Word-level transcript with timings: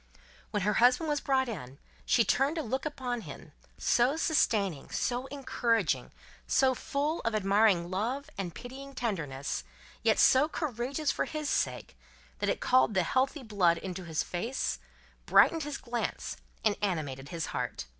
When 0.49 0.63
her 0.63 0.73
husband 0.81 1.09
was 1.09 1.21
brought 1.21 1.47
in, 1.47 1.77
she 2.07 2.23
turned 2.23 2.57
a 2.57 2.63
look 2.63 2.87
upon 2.87 3.21
him, 3.21 3.51
so 3.77 4.17
sustaining, 4.17 4.89
so 4.89 5.27
encouraging, 5.27 6.11
so 6.47 6.73
full 6.73 7.19
of 7.21 7.35
admiring 7.35 7.91
love 7.91 8.27
and 8.35 8.55
pitying 8.55 8.95
tenderness, 8.95 9.63
yet 10.01 10.17
so 10.17 10.49
courageous 10.49 11.11
for 11.11 11.25
his 11.25 11.51
sake, 11.51 11.95
that 12.39 12.49
it 12.49 12.59
called 12.61 12.95
the 12.95 13.03
healthy 13.03 13.43
blood 13.43 13.77
into 13.77 14.03
his 14.05 14.23
face, 14.23 14.79
brightened 15.27 15.61
his 15.65 15.77
glance, 15.77 16.35
and 16.65 16.77
animated 16.81 17.29
his 17.29 17.45
heart. 17.53 17.85